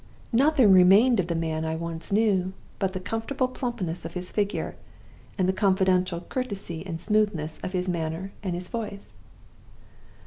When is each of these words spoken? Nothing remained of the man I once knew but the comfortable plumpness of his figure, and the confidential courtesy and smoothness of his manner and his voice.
Nothing 0.33 0.73
remained 0.73 1.19
of 1.19 1.27
the 1.27 1.35
man 1.35 1.63
I 1.63 1.75
once 1.75 2.11
knew 2.11 2.53
but 2.79 2.93
the 2.93 2.99
comfortable 2.99 3.47
plumpness 3.47 4.03
of 4.03 4.15
his 4.15 4.31
figure, 4.31 4.75
and 5.37 5.47
the 5.47 5.53
confidential 5.53 6.21
courtesy 6.21 6.83
and 6.87 6.99
smoothness 6.99 7.59
of 7.61 7.73
his 7.73 7.87
manner 7.87 8.31
and 8.41 8.55
his 8.55 8.67
voice. 8.67 9.15